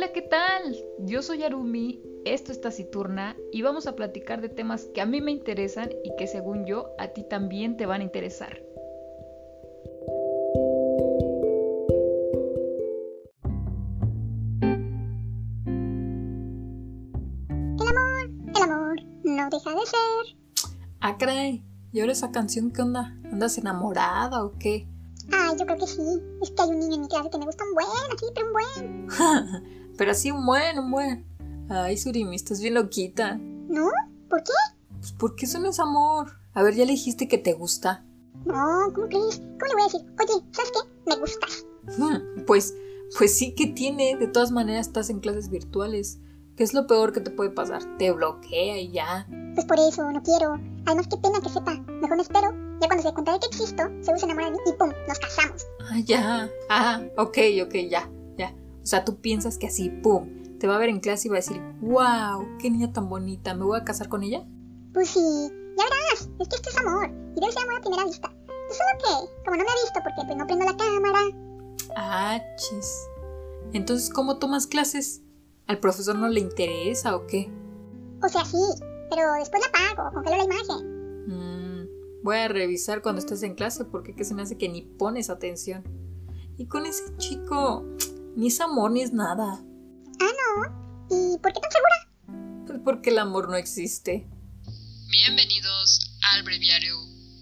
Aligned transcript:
Hola, 0.00 0.14
¿qué 0.14 0.22
tal? 0.22 0.82
Yo 1.00 1.20
soy 1.20 1.42
Arumi, 1.42 2.02
esto 2.24 2.52
es 2.52 2.60
Taciturna 2.62 3.36
y 3.52 3.60
vamos 3.60 3.86
a 3.86 3.94
platicar 3.96 4.40
de 4.40 4.48
temas 4.48 4.86
que 4.94 5.02
a 5.02 5.04
mí 5.04 5.20
me 5.20 5.30
interesan 5.30 5.90
y 6.02 6.16
que 6.16 6.26
según 6.26 6.64
yo 6.64 6.86
a 6.98 7.08
ti 7.08 7.22
también 7.22 7.76
te 7.76 7.84
van 7.84 8.00
a 8.00 8.04
interesar. 8.04 8.62
El 17.78 17.86
amor, 17.86 18.30
el 18.56 18.62
amor 18.62 18.96
no 19.24 19.50
deja 19.50 19.70
de 19.70 19.84
ser. 19.84 20.72
Ah, 21.00 21.18
caray. 21.18 21.62
¿Y 21.92 22.00
ahora 22.00 22.12
esa 22.12 22.32
canción 22.32 22.70
qué 22.70 22.80
onda? 22.80 23.20
¿Andas 23.30 23.58
enamorada 23.58 24.42
o 24.46 24.54
qué? 24.58 24.88
Ay, 25.30 25.58
yo 25.58 25.66
creo 25.66 25.76
que 25.76 25.86
sí. 25.86 26.22
Es 26.40 26.52
que 26.52 26.62
hay 26.62 26.70
un 26.70 26.78
niño 26.78 26.94
en 26.94 27.00
mi 27.02 27.08
clase 27.08 27.28
que 27.28 27.36
me 27.36 27.44
gusta 27.44 27.64
un 27.64 27.74
buen, 27.74 27.86
así, 28.16 28.24
pero 28.34 28.46
un 28.46 28.52
buen. 28.54 29.08
Pero 30.00 30.12
así 30.12 30.30
un 30.30 30.46
buen, 30.46 30.78
un 30.78 30.90
buen. 30.90 31.26
Ay, 31.68 31.98
Surimi, 31.98 32.34
estás 32.34 32.62
bien 32.62 32.72
loquita. 32.72 33.36
¿No? 33.36 33.90
¿Por 34.30 34.42
qué? 34.42 34.52
Pues 34.98 35.12
porque 35.12 35.44
eso 35.44 35.58
no 35.58 35.68
es 35.68 35.78
amor. 35.78 36.38
A 36.54 36.62
ver, 36.62 36.74
ya 36.74 36.86
le 36.86 36.92
dijiste 36.92 37.28
que 37.28 37.36
te 37.36 37.52
gusta. 37.52 38.02
No, 38.46 38.90
¿cómo 38.94 39.08
crees? 39.08 39.36
¿Cómo 39.36 39.66
le 39.66 39.72
voy 39.74 39.82
a 39.82 39.84
decir? 39.84 40.00
Oye, 40.18 40.46
¿sabes 40.52 40.72
qué? 40.72 40.90
Me 41.06 41.16
gustas. 41.20 41.66
Hmm, 41.98 42.44
Pues, 42.46 42.74
pues 43.18 43.36
sí 43.36 43.54
que 43.54 43.66
tiene. 43.66 44.16
De 44.16 44.26
todas 44.26 44.52
maneras 44.52 44.86
estás 44.86 45.10
en 45.10 45.20
clases 45.20 45.50
virtuales. 45.50 46.18
¿Qué 46.56 46.64
es 46.64 46.72
lo 46.72 46.86
peor 46.86 47.12
que 47.12 47.20
te 47.20 47.30
puede 47.30 47.50
pasar? 47.50 47.82
Te 47.98 48.10
bloquea 48.10 48.78
y 48.80 48.92
ya. 48.92 49.28
Pues 49.54 49.66
por 49.66 49.78
eso, 49.78 50.10
no 50.10 50.22
quiero. 50.22 50.54
Además, 50.86 51.08
qué 51.10 51.18
pena 51.18 51.42
que 51.42 51.50
sepa. 51.50 51.74
Mejor 51.74 52.16
me 52.16 52.22
espero. 52.22 52.52
Ya 52.80 52.86
cuando 52.86 53.02
se 53.02 53.08
dé 53.08 53.12
cuenta 53.12 53.34
de 53.34 53.40
que 53.40 53.46
existo, 53.48 53.82
se 54.00 54.16
se 54.18 54.24
enamora 54.24 54.46
de 54.46 54.52
mí 54.52 54.58
y 54.66 54.72
¡pum! 54.78 54.88
Nos 55.06 55.18
casamos. 55.18 55.66
Ah, 55.90 55.98
ya. 56.02 56.48
Ah, 56.70 57.02
ok, 57.18 57.36
ok, 57.66 57.74
ya, 57.90 58.10
sea, 58.90 59.04
tú 59.04 59.20
piensas 59.20 59.56
que 59.56 59.68
así, 59.68 59.88
pum, 59.88 60.58
te 60.58 60.66
va 60.66 60.76
a 60.76 60.78
ver 60.78 60.88
en 60.88 61.00
clase 61.00 61.28
y 61.28 61.30
va 61.30 61.36
a 61.36 61.38
decir, 61.38 61.62
wow, 61.80 62.44
qué 62.58 62.70
niña 62.70 62.92
tan 62.92 63.08
bonita, 63.08 63.54
¿me 63.54 63.64
voy 63.64 63.78
a 63.78 63.84
casar 63.84 64.08
con 64.08 64.22
ella? 64.22 64.44
Pues 64.92 65.10
sí, 65.10 65.20
ya 65.78 65.84
verás. 65.84 66.28
Es 66.40 66.48
que 66.48 66.56
esto 66.56 66.70
es 66.70 66.76
amor. 66.78 67.08
Y 67.36 67.40
debe 67.40 67.52
ser 67.52 67.62
amor 67.62 67.76
a 67.76 67.80
primera 67.80 68.04
vista. 68.04 68.30
Pues 68.46 68.78
solo 68.78 68.98
que, 68.98 69.44
como 69.44 69.56
no 69.56 69.64
me 69.64 69.70
ha 69.70 69.82
visto 69.82 70.00
porque 70.02 70.22
pues 70.26 70.36
no 70.36 70.46
prendo 70.46 70.64
la 70.64 70.76
cámara. 70.76 71.20
Ah, 71.96 72.40
chis. 72.56 73.08
Entonces, 73.72 74.10
¿cómo 74.10 74.38
tomas 74.38 74.66
clases? 74.66 75.22
¿Al 75.66 75.78
profesor 75.78 76.16
no 76.16 76.28
le 76.28 76.40
interesa 76.40 77.16
o 77.16 77.26
qué? 77.26 77.50
O 78.22 78.28
sea, 78.28 78.44
sí. 78.44 78.58
Pero 79.08 79.32
después 79.34 79.62
la 79.62 79.92
apago, 79.94 80.12
congelo 80.12 80.36
la 80.36 80.44
imagen. 80.44 81.26
Mm, 81.26 82.22
voy 82.22 82.36
a 82.36 82.48
revisar 82.48 83.02
cuando 83.02 83.20
estés 83.20 83.42
en 83.42 83.54
clase 83.54 83.84
porque 83.84 84.14
que 84.14 84.24
se 84.24 84.34
me 84.34 84.42
hace 84.42 84.58
que 84.58 84.68
ni 84.68 84.82
pones 84.82 85.30
atención. 85.30 85.84
Y 86.56 86.66
con 86.66 86.86
ese 86.86 87.16
chico, 87.16 87.86
ni 88.40 88.46
es 88.46 88.58
amor 88.62 88.90
ni 88.90 89.02
es 89.02 89.12
nada. 89.12 89.62
Ah, 90.18 90.30
no. 90.40 91.06
¿Y 91.10 91.36
por 91.40 91.52
qué 91.52 91.60
tan 91.60 91.70
segura? 91.70 92.64
Pues 92.66 92.78
porque 92.82 93.10
el 93.10 93.18
amor 93.18 93.50
no 93.50 93.56
existe. 93.56 94.26
Bienvenidos 95.10 96.16
al 96.32 96.42
breviario 96.42 96.96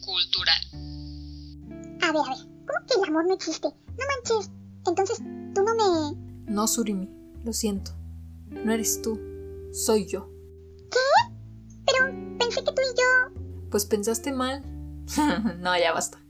cultural. 0.05 0.61
A 2.03 2.11
ver, 2.11 2.23
a 2.27 2.35
ver. 2.35 2.49
¿Cómo 2.67 2.87
que 2.89 2.95
el 2.97 3.09
amor 3.11 3.29
no 3.29 3.35
existe? 3.35 3.69
No 3.69 4.05
manches. 4.09 4.51
Entonces, 4.89 5.19
tú 5.55 5.63
no 5.63 5.75
me... 5.77 6.53
No, 6.53 6.67
Surimi, 6.67 7.09
lo 7.45 7.53
siento. 7.53 7.93
No 8.51 8.73
eres 8.73 9.01
tú, 9.01 9.21
soy 9.73 10.05
yo. 10.09 10.29
Pero 11.87 12.07
pensé 12.41 12.65
que 12.65 12.73
tú 12.73 12.83
y 12.83 12.99
yo... 12.99 13.71
Pues 13.71 13.87
pensaste 13.87 14.33
mal. 14.33 14.65
no, 15.61 15.79
ya 15.79 15.93
basta. 15.93 16.21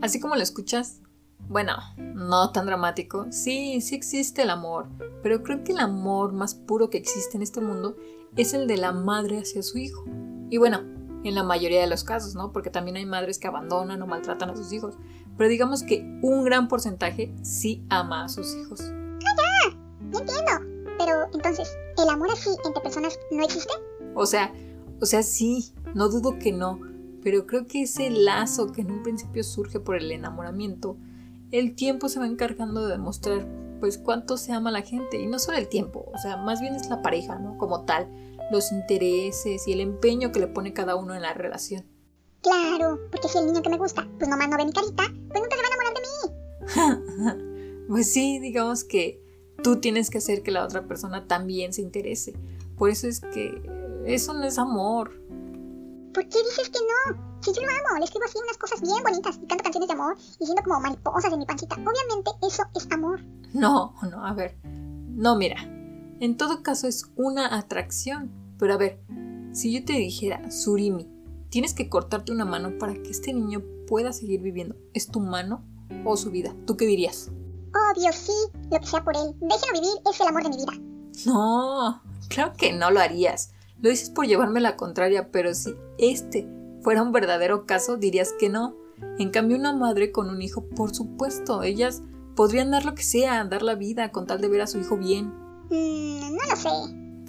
Así 0.00 0.18
como 0.18 0.34
lo 0.34 0.42
escuchas, 0.42 1.02
bueno, 1.48 1.74
no 1.96 2.50
tan 2.50 2.66
dramático. 2.66 3.26
Sí, 3.30 3.80
sí 3.80 3.94
existe 3.94 4.42
el 4.42 4.50
amor, 4.50 4.86
pero 5.22 5.42
creo 5.42 5.64
que 5.64 5.72
el 5.72 5.78
amor 5.78 6.32
más 6.32 6.54
puro 6.54 6.90
que 6.90 6.98
existe 6.98 7.36
en 7.36 7.42
este 7.42 7.60
mundo 7.60 7.96
es 8.36 8.54
el 8.54 8.66
de 8.66 8.76
la 8.76 8.92
madre 8.92 9.38
hacia 9.38 9.62
su 9.62 9.78
hijo. 9.78 10.04
Y 10.50 10.58
bueno, 10.58 10.80
en 11.24 11.34
la 11.34 11.42
mayoría 11.42 11.80
de 11.80 11.86
los 11.86 12.04
casos, 12.04 12.34
¿no? 12.34 12.52
Porque 12.52 12.70
también 12.70 12.96
hay 12.96 13.06
madres 13.06 13.38
que 13.38 13.48
abandonan 13.48 14.02
o 14.02 14.06
maltratan 14.06 14.50
a 14.50 14.56
sus 14.56 14.72
hijos. 14.72 14.96
Pero 15.36 15.48
digamos 15.48 15.82
que 15.82 16.18
un 16.22 16.44
gran 16.44 16.68
porcentaje 16.68 17.34
sí 17.42 17.84
ama 17.88 18.24
a 18.24 18.28
sus 18.28 18.54
hijos. 18.54 18.80
Ya 18.80 20.18
entiendo. 20.20 20.52
Pero 20.98 21.24
entonces, 21.32 21.76
¿el 22.02 22.08
amor 22.08 22.30
así 22.30 22.50
entre 22.64 22.82
personas 22.82 23.18
no 23.30 23.42
existe? 23.42 23.72
O 24.14 24.26
sea, 24.26 24.52
o 25.00 25.06
sea, 25.06 25.22
sí, 25.22 25.72
no 25.94 26.08
dudo 26.08 26.38
que 26.38 26.52
no, 26.52 26.78
pero 27.22 27.46
creo 27.46 27.66
que 27.66 27.82
ese 27.82 28.10
lazo 28.10 28.70
que 28.70 28.82
en 28.82 28.92
un 28.92 29.02
principio 29.02 29.42
surge 29.42 29.80
por 29.80 29.96
el 29.96 30.12
enamoramiento, 30.12 30.96
el 31.58 31.76
tiempo 31.76 32.08
se 32.08 32.18
va 32.18 32.26
encargando 32.26 32.84
de 32.84 32.92
demostrar 32.92 33.46
pues 33.78 33.96
cuánto 33.96 34.36
se 34.36 34.52
ama 34.52 34.70
a 34.70 34.72
la 34.72 34.82
gente 34.82 35.20
y 35.20 35.26
no 35.26 35.38
solo 35.38 35.58
el 35.58 35.68
tiempo, 35.68 36.10
o 36.12 36.18
sea, 36.18 36.36
más 36.36 36.60
bien 36.60 36.74
es 36.74 36.88
la 36.88 37.00
pareja, 37.00 37.38
¿no? 37.38 37.58
Como 37.58 37.84
tal, 37.84 38.08
los 38.50 38.72
intereses 38.72 39.68
y 39.68 39.72
el 39.72 39.80
empeño 39.80 40.32
que 40.32 40.40
le 40.40 40.48
pone 40.48 40.72
cada 40.72 40.96
uno 40.96 41.14
en 41.14 41.22
la 41.22 41.32
relación. 41.32 41.84
Claro, 42.42 42.98
porque 43.10 43.28
si 43.28 43.38
el 43.38 43.46
niño 43.46 43.62
que 43.62 43.70
me 43.70 43.78
gusta, 43.78 44.08
pues 44.18 44.28
nomás 44.28 44.48
no 44.48 44.56
ve 44.56 44.64
mi 44.64 44.72
carita, 44.72 45.04
pues 45.28 45.42
nunca 45.42 45.56
se 45.56 45.62
va 45.62 45.68
a 45.68 45.70
enamorar 45.70 45.94
de 45.94 47.34
mí. 47.36 47.84
pues 47.88 48.12
sí, 48.12 48.38
digamos 48.40 48.82
que 48.84 49.22
tú 49.62 49.76
tienes 49.76 50.10
que 50.10 50.18
hacer 50.18 50.42
que 50.42 50.50
la 50.50 50.64
otra 50.64 50.86
persona 50.88 51.28
también 51.28 51.72
se 51.72 51.82
interese. 51.82 52.34
Por 52.76 52.90
eso 52.90 53.06
es 53.06 53.20
que 53.20 53.62
eso 54.06 54.34
no 54.34 54.44
es 54.44 54.58
amor. 54.58 55.12
¿Por 56.14 56.28
qué 56.28 56.38
dices 56.38 56.70
que 56.70 56.78
no? 56.78 57.40
Si 57.42 57.52
yo 57.52 57.60
lo 57.60 57.68
amo, 57.68 57.98
le 57.98 58.04
escribo 58.04 58.24
así 58.24 58.38
unas 58.42 58.56
cosas 58.56 58.80
bien 58.80 59.02
bonitas 59.02 59.36
y 59.42 59.46
canto 59.46 59.64
canciones 59.64 59.88
de 59.88 59.94
amor 59.94 60.16
y 60.38 60.46
siento 60.46 60.62
como 60.62 60.80
mariposas 60.80 61.32
en 61.32 61.40
mi 61.40 61.44
pancita. 61.44 61.74
Obviamente 61.74 62.30
eso 62.46 62.62
es 62.76 62.90
amor. 62.92 63.20
No, 63.52 63.94
no, 64.08 64.24
a 64.24 64.32
ver. 64.32 64.56
No, 64.62 65.36
mira. 65.36 65.56
En 66.20 66.36
todo 66.36 66.62
caso 66.62 66.86
es 66.86 67.10
una 67.16 67.58
atracción. 67.58 68.30
Pero 68.58 68.74
a 68.74 68.76
ver, 68.76 69.02
si 69.52 69.72
yo 69.72 69.84
te 69.84 69.94
dijera, 69.94 70.50
Surimi, 70.52 71.08
tienes 71.50 71.74
que 71.74 71.88
cortarte 71.88 72.30
una 72.30 72.44
mano 72.44 72.78
para 72.78 72.94
que 72.94 73.10
este 73.10 73.32
niño 73.32 73.62
pueda 73.88 74.12
seguir 74.12 74.40
viviendo, 74.40 74.76
¿es 74.94 75.08
tu 75.08 75.18
mano 75.18 75.64
o 76.04 76.16
su 76.16 76.30
vida? 76.30 76.54
¿Tú 76.64 76.76
qué 76.76 76.86
dirías? 76.86 77.30
Obvio, 77.92 78.12
sí, 78.12 78.32
lo 78.70 78.78
que 78.78 78.86
sea 78.86 79.02
por 79.02 79.16
él. 79.16 79.34
Déjenlo 79.40 79.80
vivir, 79.80 79.98
es 80.08 80.20
el 80.20 80.28
amor 80.28 80.44
de 80.44 80.48
mi 80.50 80.56
vida. 80.56 80.72
No, 81.26 82.00
claro 82.28 82.52
que 82.56 82.72
no 82.72 82.92
lo 82.92 83.00
harías. 83.00 83.53
Lo 83.84 83.90
dices 83.90 84.08
por 84.08 84.26
llevarme 84.26 84.60
la 84.62 84.76
contraria, 84.76 85.28
pero 85.30 85.52
si 85.52 85.74
este 85.98 86.48
fuera 86.82 87.02
un 87.02 87.12
verdadero 87.12 87.66
caso, 87.66 87.98
dirías 87.98 88.32
que 88.40 88.48
no. 88.48 88.74
En 89.18 89.28
cambio, 89.28 89.58
una 89.58 89.74
madre 89.74 90.10
con 90.10 90.30
un 90.30 90.40
hijo, 90.40 90.64
por 90.74 90.94
supuesto, 90.94 91.62
ellas 91.62 92.00
podrían 92.34 92.70
dar 92.70 92.86
lo 92.86 92.94
que 92.94 93.02
sea, 93.02 93.44
dar 93.44 93.60
la 93.62 93.74
vida 93.74 94.10
con 94.10 94.26
tal 94.26 94.40
de 94.40 94.48
ver 94.48 94.62
a 94.62 94.66
su 94.66 94.78
hijo 94.78 94.96
bien. 94.96 95.26
Mmm, 95.68 96.34
no 96.34 96.42
lo 96.48 96.56
sé. 96.56 96.70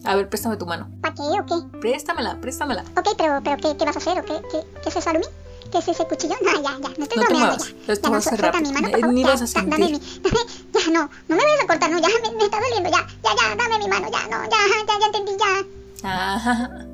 A 0.05 0.15
ver, 0.15 0.29
préstame 0.29 0.55
tu 0.55 0.65
mano. 0.65 0.89
¿Para 1.01 1.13
qué 1.13 1.23
o 1.23 1.45
qué? 1.45 1.77
Préstamela, 1.79 2.39
préstamela. 2.39 2.85
Ok, 2.97 3.09
pero, 3.17 3.41
pero 3.43 3.57
¿qué, 3.57 3.75
qué 3.75 3.83
vas 3.83 3.97
a 3.97 3.99
hacer 3.99 4.17
o 4.19 4.23
qué, 4.23 4.35
qué, 4.49 4.59
qué 4.81 4.87
es 4.89 4.95
eso, 4.95 5.09
Arumi? 5.09 5.25
¿Qué 5.73 5.79
es 5.79 5.87
ese 5.89 6.05
cuchillo? 6.07 6.35
No, 6.41 6.53
ya, 6.53 6.79
ya, 6.79 6.89
no 6.97 7.03
estoy 7.03 7.17
No 7.21 7.25
bromeando 7.27 7.65
ya. 7.65 7.93
esto 7.93 8.07
ya, 8.07 8.09
va 8.09 8.09
no, 8.11 8.17
a 8.17 8.21
ser 8.21 8.39
rápido. 8.41 8.61
mi 8.63 8.71
mano, 8.73 8.87
Eh, 8.87 8.91
por 8.91 8.99
favor. 9.01 9.13
ni 9.13 9.21
Ya, 9.23 9.27
vas 9.27 9.41
a 9.41 9.45
ya, 9.45 9.61
dame 9.61 9.77
mi, 9.77 9.99
sentir. 9.99 10.31
ya, 10.73 10.91
no, 10.91 11.09
no 11.27 11.35
me 11.35 11.43
vayas 11.43 11.63
a 11.63 11.67
cortar, 11.67 11.91
no, 11.91 11.99
ya, 11.99 12.07
me, 12.07 12.37
me 12.37 12.43
está 12.45 12.59
doliendo, 12.61 12.89
ya, 12.89 13.05
ya, 13.23 13.29
ya, 13.35 13.55
dame 13.57 13.79
mi 13.79 13.87
mano, 13.89 14.07
ya, 14.09 14.23
no, 14.29 14.43
ya, 14.45 14.57
ya, 14.87 14.99
ya 14.99 15.05
entendí, 15.07 15.31
ya. 15.37 15.67
Ah, 16.07 16.85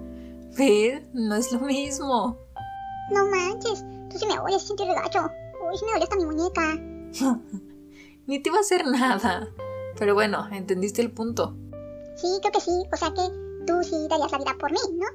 ¿ves? 0.58 1.04
No 1.14 1.36
es 1.36 1.52
lo 1.52 1.60
mismo. 1.60 2.38
No 3.12 3.26
manches, 3.28 3.84
tú 4.10 4.18
sí 4.18 4.26
me 4.26 4.40
oyes, 4.40 4.62
siento 4.62 4.86
regacho. 4.86 5.30
Uy, 5.68 5.78
sí 5.78 5.86
me 5.86 5.92
dolió 5.92 6.04
hasta 6.04 6.16
mi 6.16 6.26
muñeca. 6.26 6.76
Ni 8.28 8.40
te 8.40 8.50
va 8.50 8.58
a 8.58 8.62
hacer 8.62 8.88
nada. 8.88 9.50
Pero 10.00 10.14
bueno, 10.14 10.48
entendiste 10.52 11.02
el 11.02 11.12
punto. 11.12 11.58
Sí, 12.16 12.28
creo 12.40 12.54
que 12.54 12.62
sí, 12.62 12.72
o 12.92 12.96
sea 12.96 13.14
que 13.14 13.22
tú 13.68 13.84
sí 13.84 14.08
darías 14.10 14.32
la 14.32 14.38
vida 14.38 14.56
por 14.58 14.72
mí, 14.72 14.80
¿no? 14.94 15.06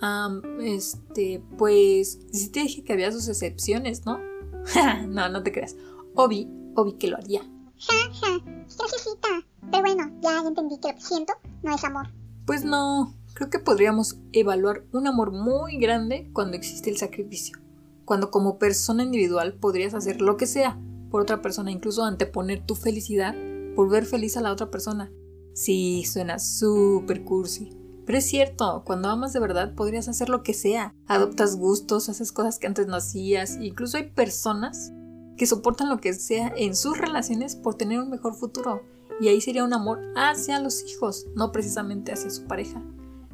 Am, 0.00 0.42
este, 0.60 1.40
pues, 1.56 2.18
sí 2.32 2.50
te 2.50 2.60
dije 2.60 2.82
que 2.82 2.92
había 2.92 3.12
sus 3.12 3.28
excepciones, 3.28 4.04
¿no? 4.04 4.18
no, 5.08 5.28
no 5.28 5.42
te 5.44 5.52
creas. 5.52 5.76
Obi, 6.16 6.50
Obi 6.74 6.94
que 6.94 7.06
lo 7.06 7.18
haría. 7.18 7.42
Ja, 7.78 8.12
ja, 8.20 8.40
graciosita. 8.44 9.28
Pero 9.70 9.82
bueno, 9.82 10.10
ya, 10.22 10.42
ya 10.42 10.48
entendí 10.48 10.78
que 10.80 10.88
lo 10.88 10.94
que 10.94 11.00
siento 11.00 11.34
no 11.62 11.74
es 11.74 11.84
amor. 11.84 12.08
Pues 12.46 12.64
no, 12.64 13.14
creo 13.34 13.50
que 13.50 13.58
podríamos 13.58 14.18
evaluar 14.32 14.84
un 14.92 15.06
amor 15.06 15.32
muy 15.32 15.76
grande 15.76 16.30
cuando 16.32 16.56
existe 16.56 16.88
el 16.88 16.96
sacrificio. 16.96 17.58
Cuando 18.04 18.30
como 18.30 18.58
persona 18.58 19.02
individual 19.02 19.54
podrías 19.54 19.94
hacer 19.94 20.20
lo 20.20 20.36
que 20.36 20.46
sea 20.46 20.80
por 21.10 21.20
otra 21.20 21.42
persona, 21.42 21.70
incluso 21.70 22.04
anteponer 22.04 22.64
tu 22.64 22.74
felicidad 22.74 23.34
por 23.74 23.90
ver 23.90 24.06
feliz 24.06 24.36
a 24.36 24.40
la 24.40 24.52
otra 24.52 24.70
persona. 24.70 25.10
Sí, 25.52 26.04
suena 26.04 26.38
súper 26.38 27.24
cursi. 27.24 27.76
Pero 28.06 28.18
es 28.18 28.26
cierto, 28.26 28.82
cuando 28.84 29.08
amas 29.08 29.32
de 29.32 29.40
verdad 29.40 29.74
podrías 29.74 30.08
hacer 30.08 30.28
lo 30.28 30.42
que 30.42 30.54
sea. 30.54 30.94
Adoptas 31.06 31.56
gustos, 31.56 32.08
haces 32.08 32.32
cosas 32.32 32.58
que 32.58 32.66
antes 32.66 32.86
no 32.86 32.96
hacías. 32.96 33.56
Incluso 33.60 33.96
hay 33.96 34.10
personas 34.10 34.92
que 35.36 35.46
soportan 35.46 35.88
lo 35.88 36.00
que 36.00 36.12
sea 36.12 36.52
en 36.56 36.76
sus 36.76 36.98
relaciones 36.98 37.56
por 37.56 37.76
tener 37.76 38.00
un 38.00 38.10
mejor 38.10 38.34
futuro. 38.34 38.82
Y 39.20 39.28
ahí 39.28 39.40
sería 39.40 39.64
un 39.64 39.72
amor 39.72 40.00
hacia 40.16 40.60
los 40.60 40.82
hijos, 40.84 41.26
no 41.34 41.50
precisamente 41.50 42.12
hacia 42.12 42.30
su 42.30 42.44
pareja. 42.44 42.82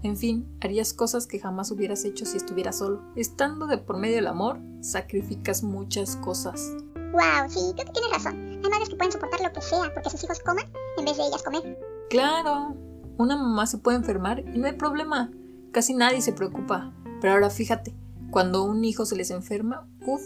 En 0.02 0.16
fin, 0.16 0.46
harías 0.62 0.94
cosas 0.94 1.26
que 1.26 1.38
jamás 1.38 1.70
hubieras 1.70 2.04
hecho 2.04 2.24
si 2.24 2.38
estuvieras 2.38 2.78
solo. 2.78 3.02
Estando 3.16 3.66
de 3.66 3.76
por 3.76 3.98
medio 3.98 4.16
del 4.16 4.28
amor, 4.28 4.58
sacrificas 4.80 5.62
muchas 5.62 6.16
cosas. 6.16 6.72
Wow, 7.12 7.48
sí, 7.48 7.60
creo 7.74 7.86
que 7.86 7.92
tienes 7.92 8.12
razón. 8.12 8.60
Hay 8.64 8.70
madres 8.70 8.88
que 8.88 8.96
pueden 8.96 9.12
soportar 9.12 9.40
lo 9.42 9.52
que 9.52 9.60
sea 9.60 9.92
porque 9.92 10.08
sus 10.08 10.24
hijos 10.24 10.40
coman 10.40 10.64
en 10.96 11.04
vez 11.04 11.16
de 11.18 11.26
ellas 11.26 11.42
comer. 11.42 11.78
Claro, 12.08 12.74
una 13.18 13.36
mamá 13.36 13.66
se 13.66 13.78
puede 13.78 13.98
enfermar 13.98 14.40
y 14.40 14.58
no 14.58 14.66
hay 14.66 14.72
problema. 14.72 15.30
Casi 15.70 15.92
nadie 15.92 16.22
se 16.22 16.32
preocupa. 16.32 16.92
Pero 17.20 17.34
ahora 17.34 17.50
fíjate, 17.50 17.94
cuando 18.30 18.64
un 18.64 18.82
hijo 18.84 19.04
se 19.04 19.16
les 19.16 19.30
enferma, 19.30 19.86
uff, 20.06 20.22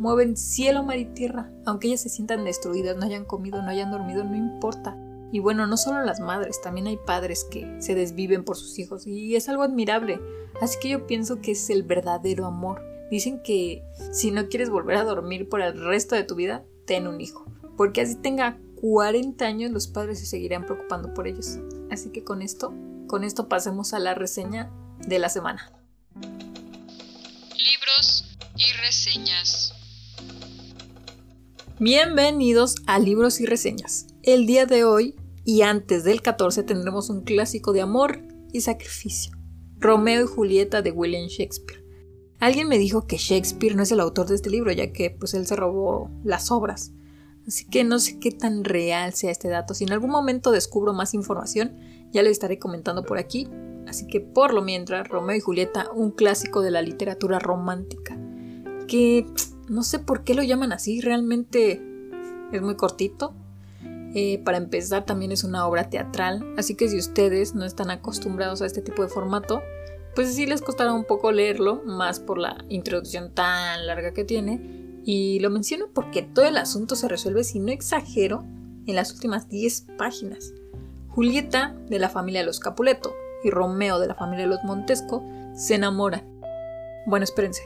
mueven 0.00 0.36
cielo, 0.36 0.82
mar 0.82 0.98
y 0.98 1.04
tierra. 1.04 1.52
Aunque 1.64 1.86
ellas 1.86 2.00
se 2.00 2.08
sientan 2.08 2.44
destruidas, 2.44 2.96
no 2.96 3.04
hayan 3.04 3.24
comido, 3.24 3.62
no 3.62 3.68
hayan 3.68 3.92
dormido, 3.92 4.24
no 4.24 4.34
importa. 4.34 4.96
Y 5.32 5.40
bueno, 5.40 5.66
no 5.66 5.78
solo 5.78 6.04
las 6.04 6.20
madres, 6.20 6.60
también 6.60 6.86
hay 6.86 6.98
padres 6.98 7.44
que 7.50 7.66
se 7.80 7.94
desviven 7.94 8.44
por 8.44 8.58
sus 8.58 8.78
hijos 8.78 9.06
y 9.06 9.34
es 9.34 9.48
algo 9.48 9.62
admirable. 9.62 10.20
Así 10.60 10.78
que 10.78 10.90
yo 10.90 11.06
pienso 11.06 11.40
que 11.40 11.52
es 11.52 11.70
el 11.70 11.84
verdadero 11.84 12.44
amor. 12.44 12.82
Dicen 13.10 13.42
que 13.42 13.82
si 14.12 14.30
no 14.30 14.48
quieres 14.48 14.68
volver 14.68 14.98
a 14.98 15.04
dormir 15.04 15.48
por 15.48 15.62
el 15.62 15.80
resto 15.80 16.14
de 16.14 16.24
tu 16.24 16.34
vida, 16.34 16.64
ten 16.86 17.06
un 17.06 17.22
hijo. 17.22 17.46
Porque 17.78 18.02
así 18.02 18.14
tenga 18.16 18.58
40 18.82 19.42
años 19.46 19.70
los 19.70 19.86
padres 19.86 20.18
se 20.18 20.26
seguirán 20.26 20.66
preocupando 20.66 21.14
por 21.14 21.26
ellos. 21.26 21.58
Así 21.90 22.10
que 22.10 22.24
con 22.24 22.42
esto, 22.42 22.74
con 23.06 23.24
esto 23.24 23.48
pasemos 23.48 23.94
a 23.94 24.00
la 24.00 24.12
reseña 24.12 24.70
de 24.98 25.18
la 25.18 25.30
semana. 25.30 25.72
Libros 27.56 28.36
y 28.54 28.70
reseñas. 28.82 29.72
Bienvenidos 31.78 32.76
a 32.86 32.98
Libros 32.98 33.40
y 33.40 33.46
Reseñas. 33.46 34.06
El 34.22 34.46
día 34.46 34.66
de 34.66 34.84
hoy 34.84 35.16
y 35.44 35.62
antes 35.62 36.04
del 36.04 36.22
14 36.22 36.62
tendremos 36.62 37.10
un 37.10 37.22
clásico 37.22 37.72
de 37.72 37.80
amor 37.80 38.22
y 38.52 38.60
sacrificio. 38.60 39.36
Romeo 39.78 40.24
y 40.24 40.26
Julieta 40.26 40.82
de 40.82 40.92
William 40.92 41.26
Shakespeare. 41.26 41.82
Alguien 42.38 42.68
me 42.68 42.78
dijo 42.78 43.06
que 43.06 43.16
Shakespeare 43.16 43.76
no 43.76 43.82
es 43.82 43.92
el 43.92 44.00
autor 44.00 44.26
de 44.26 44.34
este 44.34 44.50
libro, 44.50 44.72
ya 44.72 44.92
que 44.92 45.10
pues 45.10 45.34
él 45.34 45.46
se 45.46 45.56
robó 45.56 46.10
las 46.24 46.50
obras. 46.50 46.92
Así 47.46 47.66
que 47.66 47.82
no 47.84 47.98
sé 47.98 48.18
qué 48.20 48.30
tan 48.30 48.64
real 48.64 49.14
sea 49.14 49.30
este 49.30 49.48
dato. 49.48 49.74
Si 49.74 49.84
en 49.84 49.92
algún 49.92 50.10
momento 50.10 50.52
descubro 50.52 50.92
más 50.92 51.14
información, 51.14 51.76
ya 52.12 52.22
le 52.22 52.30
estaré 52.30 52.58
comentando 52.58 53.04
por 53.04 53.18
aquí. 53.18 53.48
Así 53.88 54.06
que 54.06 54.20
por 54.20 54.54
lo 54.54 54.62
mientras, 54.62 55.08
Romeo 55.08 55.36
y 55.36 55.40
Julieta, 55.40 55.90
un 55.92 56.12
clásico 56.12 56.62
de 56.62 56.70
la 56.70 56.82
literatura 56.82 57.38
romántica. 57.38 58.16
Que 58.86 59.26
no 59.68 59.82
sé 59.82 59.98
por 59.98 60.22
qué 60.22 60.34
lo 60.34 60.42
llaman 60.42 60.72
así, 60.72 61.00
realmente 61.00 61.82
es 62.52 62.62
muy 62.62 62.76
cortito, 62.76 63.34
eh, 64.14 64.38
para 64.44 64.58
empezar, 64.58 65.04
también 65.04 65.32
es 65.32 65.44
una 65.44 65.66
obra 65.66 65.88
teatral, 65.88 66.54
así 66.58 66.74
que 66.74 66.88
si 66.88 66.98
ustedes 66.98 67.54
no 67.54 67.64
están 67.64 67.90
acostumbrados 67.90 68.60
a 68.62 68.66
este 68.66 68.82
tipo 68.82 69.02
de 69.02 69.08
formato, 69.08 69.62
pues 70.14 70.34
sí 70.34 70.46
les 70.46 70.60
costará 70.60 70.92
un 70.92 71.04
poco 71.04 71.32
leerlo, 71.32 71.82
más 71.84 72.20
por 72.20 72.38
la 72.38 72.64
introducción 72.68 73.32
tan 73.32 73.86
larga 73.86 74.12
que 74.12 74.24
tiene. 74.24 75.00
Y 75.04 75.40
lo 75.40 75.50
menciono 75.50 75.86
porque 75.92 76.22
todo 76.22 76.44
el 76.44 76.58
asunto 76.58 76.94
se 76.94 77.08
resuelve, 77.08 77.44
si 77.44 77.58
no 77.58 77.72
exagero, 77.72 78.44
en 78.86 78.94
las 78.94 79.12
últimas 79.12 79.48
10 79.48 79.86
páginas. 79.96 80.52
Julieta, 81.08 81.74
de 81.88 81.98
la 81.98 82.08
familia 82.08 82.40
de 82.40 82.46
los 82.46 82.60
Capuleto, 82.60 83.14
y 83.42 83.50
Romeo, 83.50 83.98
de 83.98 84.06
la 84.06 84.14
familia 84.14 84.44
de 84.44 84.50
los 84.50 84.64
Montesco, 84.64 85.24
se 85.54 85.74
enamoran. 85.74 86.22
Bueno, 87.06 87.24
espérense, 87.24 87.62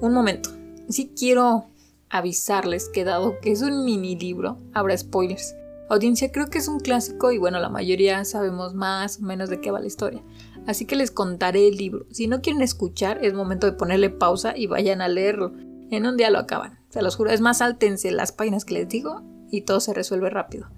un 0.00 0.14
momento. 0.14 0.50
Sí 0.88 1.12
quiero 1.16 1.66
avisarles 2.08 2.88
que 2.88 3.04
dado 3.04 3.38
que 3.40 3.52
es 3.52 3.60
un 3.62 3.84
mini 3.84 4.16
libro, 4.16 4.58
habrá 4.72 4.96
spoilers. 4.96 5.54
Audiencia, 5.88 6.30
creo 6.30 6.48
que 6.48 6.58
es 6.58 6.68
un 6.68 6.80
clásico 6.80 7.32
y 7.32 7.38
bueno, 7.38 7.58
la 7.60 7.70
mayoría 7.70 8.24
sabemos 8.24 8.74
más 8.74 9.18
o 9.18 9.22
menos 9.22 9.48
de 9.48 9.60
qué 9.60 9.70
va 9.70 9.80
la 9.80 9.86
historia. 9.86 10.22
Así 10.66 10.84
que 10.84 10.96
les 10.96 11.10
contaré 11.10 11.66
el 11.66 11.76
libro. 11.76 12.06
Si 12.10 12.26
no 12.26 12.42
quieren 12.42 12.60
escuchar, 12.60 13.24
es 13.24 13.32
momento 13.32 13.66
de 13.66 13.72
ponerle 13.72 14.10
pausa 14.10 14.54
y 14.54 14.66
vayan 14.66 15.00
a 15.00 15.08
leerlo. 15.08 15.54
En 15.90 16.06
un 16.06 16.18
día 16.18 16.28
lo 16.30 16.38
acaban. 16.38 16.78
Se 16.90 17.00
los 17.00 17.16
juro, 17.16 17.30
es 17.30 17.40
más, 17.40 17.58
saltense 17.58 18.10
las 18.10 18.32
páginas 18.32 18.66
que 18.66 18.74
les 18.74 18.88
digo 18.88 19.22
y 19.50 19.62
todo 19.62 19.80
se 19.80 19.94
resuelve 19.94 20.28
rápido. 20.28 20.68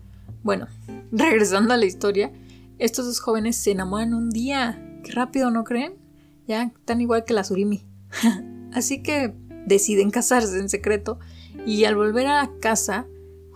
Bueno, 0.44 0.68
regresando 1.12 1.74
a 1.74 1.76
la 1.76 1.86
historia, 1.86 2.32
estos 2.78 3.06
dos 3.06 3.18
jóvenes 3.20 3.56
se 3.56 3.72
enamoran 3.72 4.14
un 4.14 4.30
día. 4.30 5.00
Qué 5.02 5.10
rápido, 5.10 5.50
¿no 5.50 5.64
creen? 5.64 5.94
Ya, 6.46 6.72
tan 6.84 7.00
igual 7.00 7.24
que 7.24 7.34
la 7.34 7.42
Surimi. 7.42 7.84
Así 8.72 9.02
que 9.02 9.34
deciden 9.66 10.10
casarse 10.10 10.56
en 10.58 10.68
secreto 10.68 11.18
y 11.66 11.84
al 11.84 11.96
volver 11.96 12.28
a 12.28 12.48
casa 12.60 13.06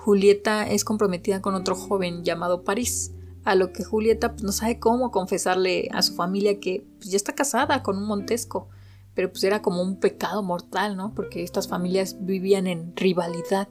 Julieta 0.04 0.68
es 0.68 0.84
comprometida 0.84 1.40
con 1.40 1.54
otro 1.54 1.74
joven 1.74 2.24
llamado 2.24 2.62
París, 2.62 3.12
a 3.42 3.54
lo 3.54 3.72
que 3.72 3.84
Julieta 3.84 4.32
pues, 4.32 4.42
no 4.42 4.52
sabe 4.52 4.78
cómo 4.78 5.10
confesarle 5.10 5.88
a 5.94 6.02
su 6.02 6.14
familia 6.14 6.60
que 6.60 6.86
pues, 6.98 7.10
ya 7.10 7.16
está 7.16 7.34
casada 7.34 7.82
con 7.82 7.96
un 7.96 8.04
Montesco, 8.04 8.68
pero 9.14 9.30
pues 9.30 9.44
era 9.44 9.62
como 9.62 9.80
un 9.80 9.98
pecado 9.98 10.42
mortal, 10.42 10.98
¿no? 10.98 11.14
Porque 11.14 11.42
estas 11.42 11.68
familias 11.68 12.16
vivían 12.20 12.66
en 12.66 12.94
rivalidad. 12.94 13.68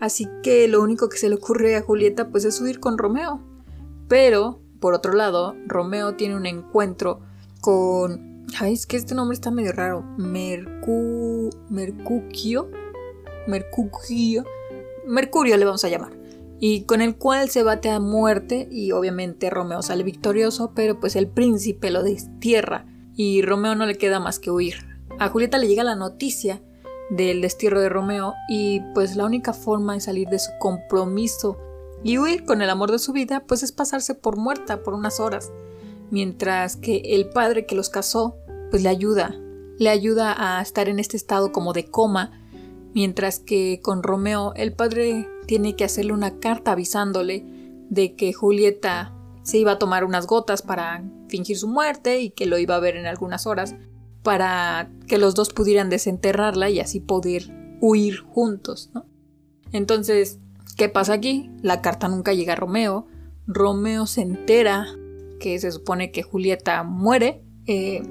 Así 0.00 0.26
que 0.42 0.66
lo 0.66 0.82
único 0.82 1.08
que 1.08 1.18
se 1.18 1.28
le 1.28 1.36
ocurre 1.36 1.76
a 1.76 1.82
Julieta 1.82 2.30
pues 2.30 2.44
es 2.44 2.60
huir 2.60 2.80
con 2.80 2.98
Romeo. 2.98 3.40
Pero, 4.08 4.58
por 4.80 4.92
otro 4.94 5.12
lado, 5.12 5.54
Romeo 5.68 6.16
tiene 6.16 6.34
un 6.34 6.46
encuentro 6.46 7.20
con... 7.60 8.44
Ay, 8.58 8.72
es 8.72 8.86
que 8.86 8.96
este 8.96 9.14
nombre 9.14 9.36
está 9.36 9.52
medio 9.52 9.70
raro. 9.70 10.02
Mercu... 10.18 11.50
Mercucio. 11.68 12.68
Mercucio 13.46 14.44
Mercurio 15.06 15.56
le 15.56 15.64
vamos 15.64 15.84
a 15.84 15.88
llamar, 15.88 16.12
y 16.58 16.82
con 16.82 17.00
el 17.00 17.16
cual 17.16 17.48
se 17.48 17.62
bate 17.62 17.90
a 17.90 18.00
muerte 18.00 18.68
y 18.70 18.92
obviamente 18.92 19.50
Romeo 19.50 19.82
sale 19.82 20.02
victorioso, 20.02 20.72
pero 20.74 21.00
pues 21.00 21.16
el 21.16 21.26
príncipe 21.26 21.90
lo 21.90 22.02
destierra 22.02 22.86
y 23.16 23.42
Romeo 23.42 23.74
no 23.74 23.86
le 23.86 23.96
queda 23.96 24.20
más 24.20 24.38
que 24.38 24.50
huir. 24.50 24.76
A 25.18 25.28
Julieta 25.28 25.58
le 25.58 25.68
llega 25.68 25.84
la 25.84 25.96
noticia 25.96 26.62
del 27.10 27.40
destierro 27.40 27.80
de 27.80 27.88
Romeo 27.88 28.34
y 28.48 28.80
pues 28.94 29.16
la 29.16 29.24
única 29.24 29.52
forma 29.52 29.94
de 29.94 30.00
salir 30.00 30.28
de 30.28 30.38
su 30.38 30.50
compromiso 30.58 31.58
y 32.02 32.18
huir 32.18 32.44
con 32.44 32.62
el 32.62 32.70
amor 32.70 32.92
de 32.92 32.98
su 32.98 33.12
vida 33.12 33.44
pues 33.46 33.62
es 33.62 33.72
pasarse 33.72 34.14
por 34.14 34.36
muerta 34.36 34.82
por 34.82 34.94
unas 34.94 35.18
horas, 35.18 35.50
mientras 36.10 36.76
que 36.76 37.02
el 37.04 37.28
padre 37.30 37.66
que 37.66 37.74
los 37.74 37.90
casó 37.90 38.36
pues 38.70 38.82
le 38.82 38.88
ayuda, 38.88 39.34
le 39.78 39.88
ayuda 39.88 40.34
a 40.38 40.62
estar 40.62 40.88
en 40.88 40.98
este 40.98 41.16
estado 41.16 41.52
como 41.52 41.72
de 41.72 41.90
coma 41.90 42.39
Mientras 42.94 43.38
que 43.38 43.80
con 43.82 44.02
Romeo 44.02 44.52
el 44.56 44.72
padre 44.72 45.28
tiene 45.46 45.76
que 45.76 45.84
hacerle 45.84 46.12
una 46.12 46.38
carta 46.38 46.72
avisándole 46.72 47.44
de 47.88 48.14
que 48.16 48.32
Julieta 48.32 49.14
se 49.42 49.58
iba 49.58 49.72
a 49.72 49.78
tomar 49.78 50.04
unas 50.04 50.26
gotas 50.26 50.62
para 50.62 51.02
fingir 51.28 51.56
su 51.56 51.68
muerte 51.68 52.20
y 52.20 52.30
que 52.30 52.46
lo 52.46 52.58
iba 52.58 52.76
a 52.76 52.80
ver 52.80 52.96
en 52.96 53.06
algunas 53.06 53.46
horas 53.46 53.74
para 54.22 54.90
que 55.06 55.18
los 55.18 55.34
dos 55.34 55.50
pudieran 55.50 55.88
desenterrarla 55.88 56.68
y 56.70 56.80
así 56.80 57.00
poder 57.00 57.78
huir 57.80 58.20
juntos, 58.20 58.90
¿no? 58.94 59.06
Entonces, 59.72 60.38
¿qué 60.76 60.88
pasa 60.88 61.14
aquí? 61.14 61.50
La 61.62 61.80
carta 61.80 62.08
nunca 62.08 62.34
llega 62.34 62.52
a 62.52 62.56
Romeo. 62.56 63.06
Romeo 63.46 64.06
se 64.06 64.22
entera 64.22 64.86
que 65.38 65.58
se 65.58 65.72
supone 65.72 66.10
que 66.10 66.22
Julieta 66.22 66.82
muere. 66.82 67.42
Eh, 67.66 68.02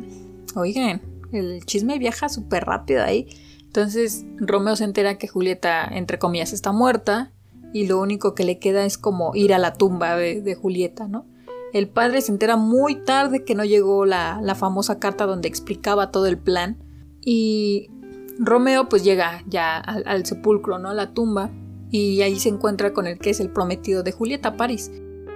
oigan, 0.55 1.01
el 1.31 1.63
chisme 1.65 1.99
viaja 1.99 2.29
súper 2.29 2.65
rápido 2.65 3.03
ahí. 3.03 3.27
Entonces 3.69 4.25
Romeo 4.37 4.75
se 4.75 4.83
entera 4.83 5.19
que 5.19 5.27
Julieta, 5.27 5.85
entre 5.85 6.17
comillas, 6.17 6.53
está 6.53 6.71
muerta 6.71 7.31
y 7.71 7.85
lo 7.85 7.99
único 7.99 8.33
que 8.33 8.43
le 8.43 8.57
queda 8.57 8.83
es 8.83 8.97
como 8.97 9.35
ir 9.35 9.53
a 9.53 9.59
la 9.59 9.75
tumba 9.75 10.15
de, 10.15 10.55
Julieta, 10.55 11.07
¿no? 11.07 11.27
El 11.71 11.87
padre 11.87 12.21
se 12.21 12.31
entera 12.31 12.55
muy 12.55 12.95
tarde 12.95 13.45
que 13.45 13.53
no 13.53 13.63
llegó 13.63 14.07
la, 14.07 14.41
famosa 14.57 14.97
carta 14.97 15.27
donde 15.27 15.47
explicaba 15.47 16.09
todo 16.09 16.25
el 16.25 16.39
plan 16.39 16.77
y 17.21 17.91
Romeo 18.39 18.89
pues 18.89 19.03
llega 19.03 19.43
ya 19.47 19.77
al, 19.77 20.25
sepulcro, 20.25 20.79
¿no? 20.79 20.89
A 20.89 20.95
la 20.95 21.13
tumba 21.13 21.51
y 21.91 22.23
ahí 22.23 22.39
se 22.39 22.49
encuentra 22.49 22.91
con 22.91 23.05
el 23.05 23.19
que 23.19 23.29
es 23.29 23.39
el 23.39 23.51
prometido 23.51 24.01
de 24.01 24.13
Julieta, 24.13 24.57
París. 24.57 24.91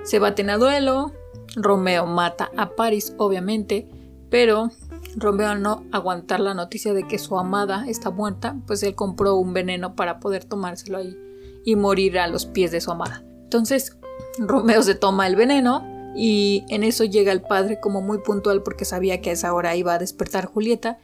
Se 0.06 0.18
baten 0.18 0.50
a 0.50 0.58
duelo, 0.58 1.14
Romeo 1.56 2.08
mata 2.08 2.50
a 2.58 2.72
París, 2.72 3.14
obviamente, 3.20 3.88
pero 4.32 4.72
Romeo 5.16 5.50
al 5.50 5.62
no 5.62 5.84
aguantar 5.92 6.40
la 6.40 6.54
noticia 6.54 6.94
de 6.94 7.08
que 7.08 7.20
su 7.20 7.38
amada 7.38 7.86
está 7.88 8.10
muerta, 8.10 8.56
pues 8.66 8.84
él 8.84 8.96
compró 8.96 9.36
un 9.36 9.54
veneno 9.54 9.96
para 9.96 10.20
poder 10.20 10.46
tomárselo 10.46 10.98
ahí 10.98 11.18
y 11.66 11.76
morir 11.76 12.20
a 12.20 12.28
los 12.28 12.46
pies 12.46 12.72
de 12.72 12.82
su 12.82 12.92
amada. 12.92 13.24
Entonces 13.44 13.98
Romeo 14.40 14.82
se 14.82 14.96
toma 14.96 15.28
el 15.28 15.36
veneno 15.36 15.84
y 16.16 16.66
en 16.70 16.84
eso 16.84 17.04
llega 17.04 17.32
el 17.32 17.42
padre 17.42 17.80
como 17.80 18.02
muy 18.02 18.20
puntual 18.20 18.64
porque 18.64 18.86
sabía 18.86 19.22
que 19.22 19.30
a 19.30 19.34
esa 19.34 19.54
hora 19.54 19.76
iba 19.76 19.94
a 19.94 20.00
despertar 20.00 20.46
Julieta 20.46 21.00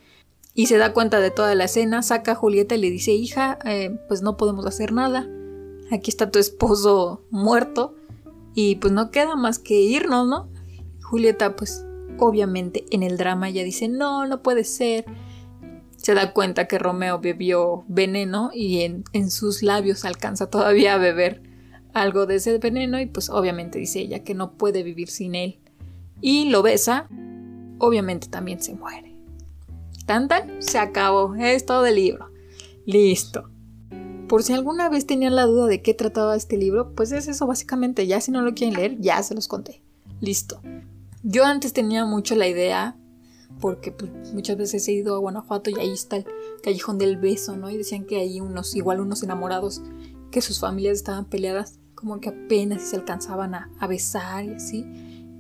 y 0.54 0.68
se 0.68 0.78
da 0.78 0.94
cuenta 0.94 1.20
de 1.20 1.32
toda 1.32 1.56
la 1.56 1.66
escena, 1.66 2.02
saca 2.02 2.34
a 2.34 2.36
Julieta 2.36 2.76
y 2.76 2.82
le 2.82 2.90
dice 2.90 3.12
hija, 3.12 3.60
eh, 3.66 3.98
pues 4.08 4.22
no 4.22 4.36
podemos 4.36 4.66
hacer 4.66 4.92
nada, 4.92 5.28
aquí 5.92 6.10
está 6.10 6.32
tu 6.32 6.40
esposo 6.40 7.24
muerto 7.30 7.96
y 8.56 8.76
pues 8.76 8.92
no 8.92 9.12
queda 9.12 9.36
más 9.36 9.60
que 9.60 9.76
irnos, 9.76 10.28
¿no? 10.28 10.50
Julieta 11.04 11.56
pues 11.56 11.86
Obviamente 12.20 12.86
en 12.92 13.04
el 13.04 13.18
drama 13.18 13.50
ella 13.50 13.64
dice, 13.64 13.88
no, 13.88 14.26
no 14.28 14.42
puede 14.42 14.64
ser. 14.64 15.06
Se 15.98 16.14
da 16.14 16.34
cuenta 16.34 16.68
que 16.68 16.80
Romeo 16.80 17.20
bebió 17.20 17.84
veneno 17.88 18.52
y 18.54 18.82
en, 18.82 19.04
en 19.14 19.32
sus 19.32 19.64
labios 19.64 20.06
alcanza 20.06 20.50
todavía 20.50 20.94
a 20.94 20.98
beber 20.98 21.44
algo 21.94 22.26
de 22.26 22.36
ese 22.36 22.58
veneno 22.58 23.00
y 23.00 23.06
pues 23.06 23.30
obviamente 23.30 23.80
dice 23.80 24.00
ella 24.00 24.24
que 24.24 24.34
no 24.34 24.54
puede 24.54 24.84
vivir 24.84 25.10
sin 25.10 25.36
él. 25.36 25.60
Y 26.22 26.50
lo 26.50 26.62
besa, 26.62 27.08
obviamente 27.80 28.28
también 28.28 28.62
se 28.62 28.76
muere. 28.76 29.16
Tan 30.06 30.28
tan, 30.28 30.62
se 30.62 30.80
acabó, 30.80 31.36
es 31.36 31.66
todo 31.66 31.86
el 31.86 31.96
libro. 31.96 32.30
Listo. 32.86 33.50
Por 34.28 34.44
si 34.44 34.54
alguna 34.54 34.90
vez 34.90 35.06
tenían 35.06 35.36
la 35.36 35.46
duda 35.46 35.68
de 35.68 35.82
qué 35.82 35.94
trataba 35.94 36.36
este 36.36 36.58
libro, 36.58 36.94
pues 36.96 37.12
es 37.12 37.28
eso 37.28 37.48
básicamente, 37.48 38.06
ya 38.08 38.22
si 38.22 38.32
no 38.32 38.42
lo 38.42 38.54
quieren 38.54 38.76
leer, 38.76 38.98
ya 39.00 39.22
se 39.24 39.36
los 39.36 39.48
conté. 39.48 39.82
Listo. 40.20 40.62
Yo 41.24 41.46
antes 41.46 41.74
tenía 41.74 42.06
mucho 42.06 42.36
la 42.36 42.48
idea, 42.48 42.96
porque 43.60 43.92
pues, 43.92 44.34
muchas 44.34 44.58
veces 44.58 44.88
he 44.88 44.94
ido 44.94 45.16
a 45.16 45.20
Guanajuato 45.20 45.70
y 45.70 45.80
ahí 45.80 45.92
está 45.92 46.18
el 46.18 46.26
callejón 46.64 46.98
del 46.98 47.18
beso, 47.18 47.58
¿no? 47.58 47.70
Y 47.70 47.78
decían 47.78 48.06
que 48.06 48.18
hay 48.18 48.40
unos, 48.40 48.76
igual 48.76 49.02
unos 49.02 49.22
enamorados, 49.24 49.82
que 50.32 50.42
sus 50.42 50.60
familias 50.60 50.98
estaban 50.98 51.26
peleadas, 51.26 51.80
como 51.96 52.22
que 52.22 52.30
apenas 52.30 52.84
se 52.84 52.96
alcanzaban 52.96 53.54
a, 53.56 53.70
besar 53.88 54.46
y 54.46 54.54
así. 54.54 54.86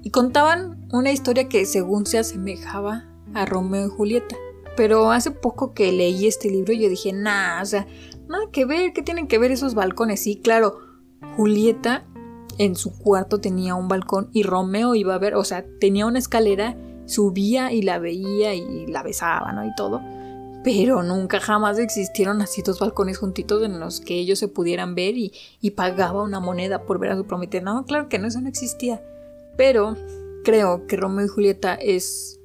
Y 0.02 0.12
contaban 0.12 0.88
una 0.92 1.12
historia 1.12 1.48
que 1.48 1.66
según 1.66 2.06
se 2.06 2.18
asemejaba 2.18 3.06
a 3.34 3.46
Romeo 3.46 3.88
y 3.88 3.90
Julieta. 3.90 4.36
Pero 4.76 5.12
hace 5.12 5.32
poco 5.32 5.74
que 5.74 5.92
leí 5.92 6.26
este 6.26 6.50
libro 6.50 6.74
yo 6.74 6.90
dije, 6.90 7.14
nah, 7.14 7.62
o 7.62 7.66
sea, 7.66 7.88
nada 8.28 8.46
que 8.52 8.66
ver, 8.66 8.92
¿qué 8.94 9.02
tienen 9.02 9.28
que 9.28 9.38
ver 9.38 9.52
esos 9.52 9.76
balcones? 9.76 10.22
Sí, 10.22 10.38
claro, 10.42 10.80
Julieta 11.36 12.06
en 12.60 12.75
su 12.75 12.96
cuarto 12.96 13.39
tenía 13.39 13.74
un 13.74 13.88
balcón 13.88 14.30
y 14.34 14.44
Romeo 14.44 14.94
iba 14.94 15.16
a 15.16 15.18
ver, 15.18 15.34
o 15.36 15.46
sea, 15.46 15.66
tenía 15.80 16.06
una 16.06 16.20
escalera, 16.20 16.78
subía 17.06 17.72
y 17.72 17.82
la 17.82 18.00
veía 18.00 18.54
y 18.54 18.86
la 18.86 19.01
besaba, 19.01 19.54
¿no? 19.54 19.66
Y 19.66 19.74
todo. 19.75 20.01
Pero 20.62 21.01
nunca 21.01 21.39
jamás 21.39 21.80
existieron 21.80 22.42
así 22.42 22.62
dos 22.62 22.80
balcones 22.80 23.18
juntitos 23.18 23.63
en 23.63 23.80
los 23.80 24.01
que 24.01 24.16
ellos 24.16 24.39
se 24.39 24.50
pudieran 24.50 24.94
ver 24.94 25.16
y, 25.16 25.32
pagaba 25.72 26.22
una 26.22 26.42
moneda 26.42 26.84
por 26.84 27.00
ver 27.00 27.12
a 27.12 27.16
su 27.16 27.25
prometida. 27.25 27.62
No, 27.62 27.86
claro 27.86 28.10
que 28.10 28.20
no, 28.20 28.28
eso 28.28 28.42
no 28.42 28.50
existía. 28.50 29.01
Pero 29.56 29.96
creo 30.44 30.86
que 30.86 30.98
Romeo 30.98 31.25
y 31.25 31.30
Julieta 31.30 31.75
es 31.75 32.42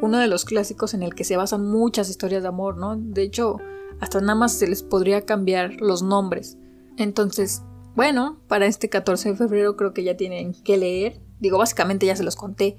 uno 0.00 0.16
de 0.16 0.28
los 0.28 0.46
clásicos 0.46 0.94
en 0.94 1.02
el 1.02 1.14
que 1.14 1.24
se 1.24 1.36
basan 1.36 1.66
muchas 1.66 2.08
historias 2.08 2.40
de 2.40 2.48
amor, 2.48 2.78
¿no? 2.78 2.96
De 2.96 3.22
hecho, 3.22 3.58
hasta 4.00 4.18
nada 4.22 4.34
más 4.34 4.52
se 4.54 4.66
les 4.66 4.82
podría 4.82 5.26
cambiar 5.26 5.74
los 5.82 6.02
nombres. 6.02 6.56
Entonces, 6.96 7.62
bueno, 7.94 8.40
para 8.48 8.66
este 8.66 8.88
14 8.88 9.30
de 9.30 9.36
febrero 9.36 9.76
creo 9.76 9.92
que 9.92 10.04
ya 10.04 10.16
tienen 10.16 10.54
que 10.54 10.76
leer. 10.76 11.20
Digo, 11.40 11.58
básicamente 11.58 12.06
ya 12.06 12.16
se 12.16 12.24
los 12.24 12.36
conté. 12.36 12.78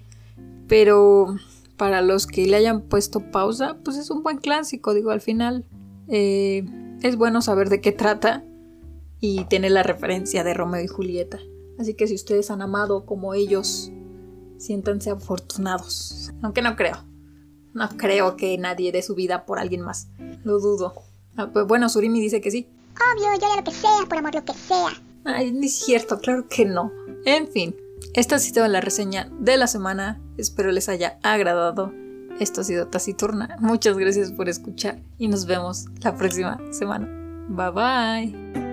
Pero 0.68 1.36
para 1.78 2.02
los 2.02 2.28
que 2.28 2.46
le 2.46 2.58
hayan 2.58 2.82
puesto 2.82 3.32
pausa, 3.32 3.78
pues 3.84 3.98
es 3.98 4.10
un 4.12 4.24
buen 4.24 4.38
clásico. 4.38 4.94
Digo, 4.94 5.12
al 5.12 5.22
final 5.22 5.66
eh, 6.08 6.66
es 7.02 7.16
bueno 7.16 7.42
saber 7.42 7.70
de 7.70 7.82
qué 7.82 7.92
trata 7.92 8.44
y 9.20 9.46
tener 9.46 9.72
la 9.72 9.84
referencia 9.84 10.44
de 10.44 10.54
Romeo 10.54 10.84
y 10.84 10.88
Julieta. 10.88 11.40
Así 11.78 11.94
que 11.94 12.08
si 12.08 12.16
ustedes 12.16 12.52
han 12.52 12.62
amado 12.62 13.06
como 13.06 13.34
ellos, 13.34 13.92
siéntanse 14.58 15.10
afortunados. 15.10 16.32
Aunque 16.42 16.62
no 16.62 16.76
creo. 16.76 16.98
No 17.74 17.88
creo 17.98 18.36
que 18.36 18.58
nadie 18.58 18.92
dé 18.92 19.02
su 19.02 19.16
vida 19.16 19.46
por 19.46 19.60
alguien 19.60 19.82
más. 19.82 20.10
Lo 20.44 20.60
dudo. 20.60 20.94
Ah, 21.38 21.50
pues 21.54 21.66
bueno, 21.66 21.88
Surimi 21.88 22.20
dice 22.20 22.42
que 22.42 22.52
sí. 22.52 22.68
Obvio, 23.00 23.40
yo 23.40 23.46
haría 23.46 23.58
lo 23.58 23.64
que 23.64 23.72
sea, 23.72 24.06
por 24.08 24.18
amor, 24.18 24.36
lo 24.36 24.44
que 24.44 24.54
sea. 24.54 25.02
Ay, 25.26 25.52
ni 25.52 25.68
es 25.68 25.80
cierto, 25.80 26.20
claro 26.20 26.48
que 26.48 26.66
no. 26.66 26.92
En 27.26 27.48
fin, 27.48 27.76
esta 28.14 28.36
ha 28.36 28.40
sido 28.40 28.68
la 28.68 28.82
reseña 28.82 29.30
de 29.40 29.58
la 29.58 29.68
semana. 29.68 30.22
Espero 30.38 30.72
les 30.72 30.90
haya 30.90 31.20
agradado. 31.24 31.92
Esto 32.40 32.62
ha 32.62 32.64
sido 32.64 32.88
Taciturna. 32.88 33.58
Muchas 33.60 33.98
gracias 33.98 34.32
por 34.32 34.48
escuchar 34.48 35.02
y 35.18 35.28
nos 35.28 35.46
vemos 35.46 35.86
la 36.02 36.16
próxima 36.16 36.60
semana. 36.72 37.08
Bye 37.50 37.72
bye. 37.72 38.69